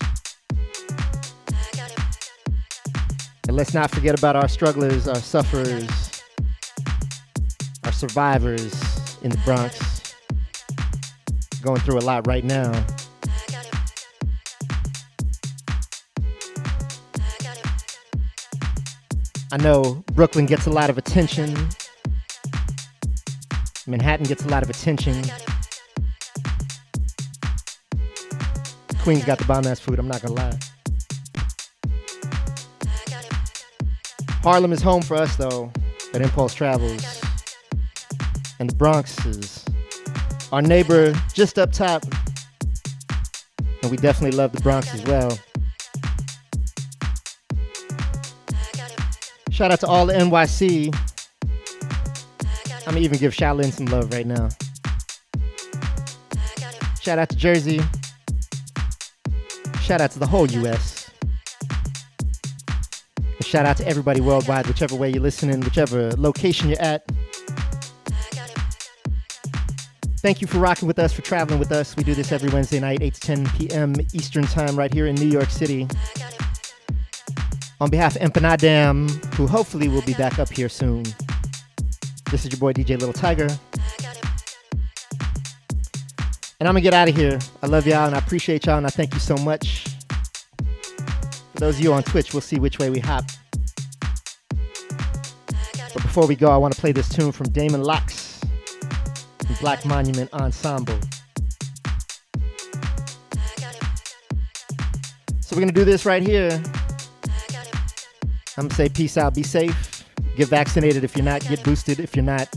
[3.49, 6.23] And let's not forget about our strugglers, our sufferers,
[7.83, 10.15] our survivors in the Bronx.
[11.63, 12.73] Going through a lot right now.
[19.53, 21.55] I know Brooklyn gets a lot of attention.
[23.87, 25.23] Manhattan gets a lot of attention.
[29.03, 30.59] Queens got the bomb ass food, I'm not gonna lie.
[34.43, 35.73] Harlem is home for us though,
[36.13, 37.23] at Impulse Travels.
[38.59, 39.65] And the Bronx is
[40.51, 42.05] our neighbor just up top.
[43.83, 45.39] And we definitely love the Bronx as well.
[49.57, 50.95] Shout out to all the NYC.
[52.87, 54.51] I'm gonna even give Shaolin some love right now.
[57.01, 57.81] Shout out to Jersey.
[59.81, 61.11] Shout out to the whole US.
[63.17, 67.11] And shout out to everybody worldwide, whichever way you're listening, whichever location you're at.
[70.19, 71.97] Thank you for rocking with us, for traveling with us.
[71.97, 73.95] We do this every Wednesday night, 8 to 10 p.m.
[74.13, 75.89] Eastern Time, right here in New York City.
[77.79, 81.03] On behalf of Empanadamn, who hopefully will be back up here soon.
[82.31, 83.49] This is your boy DJ Little Tiger.
[86.59, 87.39] And I'm gonna get out of here.
[87.63, 89.85] I love y'all and I appreciate y'all and I thank you so much.
[91.53, 93.25] For those of you on Twitch, we'll see which way we hop.
[95.93, 98.41] But before we go, I want to play this tune from Damon Locks
[99.61, 100.99] Black Monument Ensemble.
[105.41, 106.63] So we're gonna do this right here.
[108.59, 110.05] I'm gonna say peace out, be safe,
[110.37, 112.49] get vaccinated if you're not, get boosted if you're not.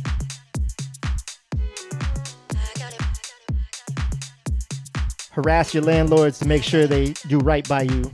[5.31, 8.09] Harass your landlords to make sure they do right by you.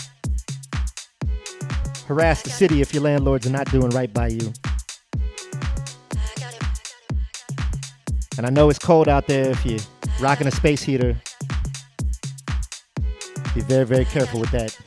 [2.07, 4.53] Harass the city if your landlords are not doing right by you.
[8.37, 9.79] And I know it's cold out there if you're
[10.19, 11.15] rocking a space heater.
[13.53, 14.77] Be very, very careful with that.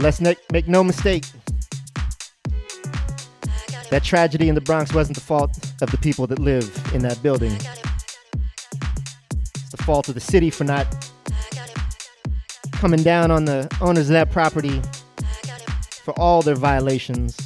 [0.00, 1.24] Let's ne- make no mistake.
[3.90, 5.50] That tragedy in the Bronx wasn't the fault
[5.82, 6.64] of the people that live
[6.94, 7.52] in that building.
[7.52, 10.86] It's the fault of the city for not
[12.72, 14.80] coming down on the owners of that property
[16.04, 17.36] for all their violations.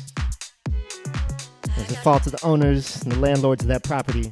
[1.77, 4.31] It's the fault of the owners and the landlords of that property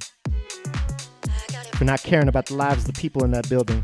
[1.74, 3.82] for not caring about the lives of the people in that building.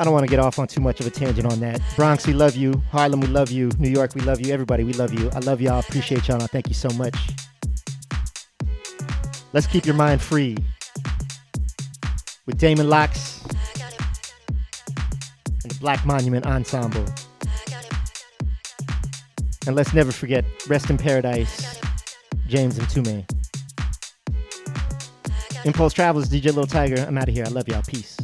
[0.00, 1.78] I don't want to get off on too much of a tangent on that.
[1.94, 2.72] Bronx, we love you.
[2.90, 3.68] Harlem, we love you.
[3.78, 4.50] New York, we love you.
[4.50, 5.30] Everybody, we love you.
[5.34, 5.80] I love y'all.
[5.80, 6.40] Appreciate y'all.
[6.40, 7.14] Thank you so much.
[9.52, 10.56] Let's keep your mind free
[12.46, 13.44] with Damon Locks
[15.64, 17.04] and the Black Monument Ensemble.
[19.66, 21.78] And let's never forget, rest in paradise,
[22.46, 23.28] James Mtume.
[25.66, 27.04] Impulse Travels, DJ Little Tiger.
[27.06, 27.44] I'm out of here.
[27.44, 27.82] I love y'all.
[27.82, 28.19] Peace.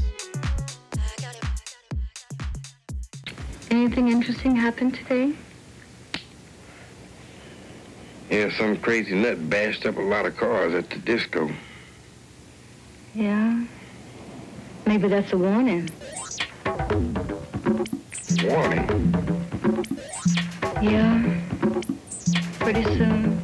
[3.71, 5.33] Anything interesting happened today?
[8.31, 11.51] Yeah, some crazy nut bashed up a lot of cars at the disco.
[13.15, 13.65] Yeah.
[14.87, 15.89] Maybe that's a warning.
[18.45, 19.15] Warning.
[20.83, 21.41] Yeah.
[22.61, 23.41] Pretty soon,